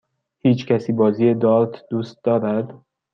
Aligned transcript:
هیچکسی 0.43 0.91
بازی 0.93 1.33
دارت 1.33 1.83
دوست 1.89 2.23
دارد؟ 2.23 2.73